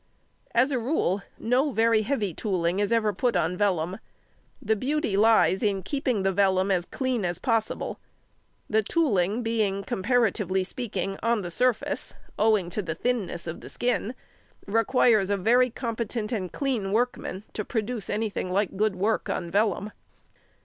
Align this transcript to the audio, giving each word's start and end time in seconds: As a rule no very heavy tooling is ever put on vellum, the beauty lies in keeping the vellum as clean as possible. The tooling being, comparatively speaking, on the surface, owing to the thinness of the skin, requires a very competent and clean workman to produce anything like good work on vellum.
As 0.55 0.71
a 0.71 0.79
rule 0.79 1.21
no 1.37 1.69
very 1.69 2.01
heavy 2.01 2.33
tooling 2.33 2.79
is 2.79 2.91
ever 2.91 3.13
put 3.13 3.35
on 3.35 3.55
vellum, 3.55 3.99
the 4.59 4.75
beauty 4.75 5.15
lies 5.15 5.61
in 5.61 5.83
keeping 5.83 6.23
the 6.23 6.31
vellum 6.31 6.71
as 6.71 6.85
clean 6.85 7.23
as 7.23 7.37
possible. 7.37 7.99
The 8.67 8.81
tooling 8.81 9.43
being, 9.43 9.83
comparatively 9.83 10.63
speaking, 10.63 11.19
on 11.21 11.43
the 11.43 11.51
surface, 11.51 12.15
owing 12.39 12.71
to 12.71 12.81
the 12.81 12.95
thinness 12.95 13.45
of 13.45 13.61
the 13.61 13.69
skin, 13.69 14.15
requires 14.65 15.29
a 15.29 15.37
very 15.37 15.69
competent 15.69 16.31
and 16.31 16.51
clean 16.51 16.91
workman 16.91 17.43
to 17.53 17.63
produce 17.63 18.09
anything 18.09 18.49
like 18.51 18.75
good 18.75 18.95
work 18.95 19.29
on 19.29 19.51
vellum. 19.51 19.91